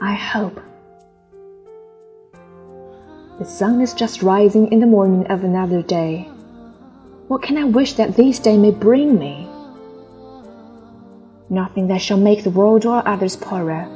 [0.00, 0.60] I hope.
[3.38, 6.28] The sun is just rising in the morning of another day.
[7.28, 9.48] What can I wish that this day may bring me?
[11.48, 13.86] Nothing that shall make the world or others poorer,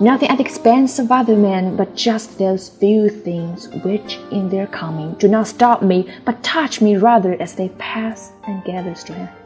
[0.00, 4.68] nothing at the expense of other men, but just those few things which, in their
[4.68, 9.39] coming, do not stop me, but touch me rather as they pass and gather strength.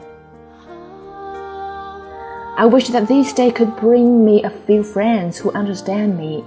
[2.57, 6.41] I wish that this day could bring me a few friends who understand me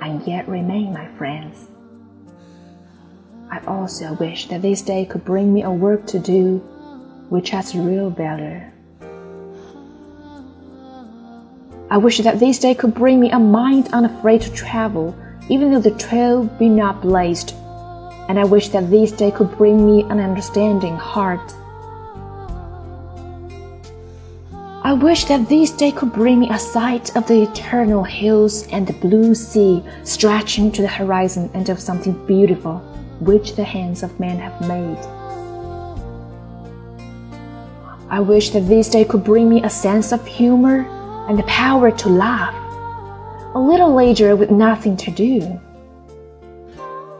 [0.00, 1.68] and yet remain my friends.
[3.48, 6.58] I also wish that this day could bring me a work to do
[7.28, 8.62] which has real value.
[11.88, 15.14] I wish that this day could bring me a mind unafraid to travel,
[15.48, 17.54] even though the trail be not blazed.
[18.28, 21.54] And I wish that this day could bring me an understanding heart.
[24.88, 28.86] I wish that this day could bring me a sight of the eternal hills and
[28.86, 32.78] the blue sea stretching to the horizon and of something beautiful
[33.20, 34.96] which the hands of man have made.
[38.08, 40.88] I wish that this day could bring me a sense of humor
[41.28, 42.54] and the power to laugh,
[43.54, 45.60] a little later with nothing to do.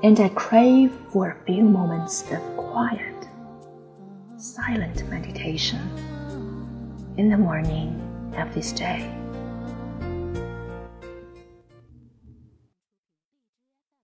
[0.03, 3.29] And I crave for a few moments of quiet,
[4.39, 5.87] silent meditation
[7.19, 8.01] in the morning
[8.39, 9.13] of this day.